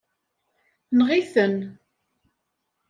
[0.97, 1.59] Neɣ-itent.